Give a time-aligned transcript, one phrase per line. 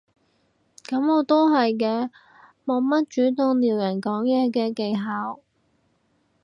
[0.83, 2.09] 噉我都係嘅，
[2.65, 5.37] 冇乜主動撩人講嘢嘅技能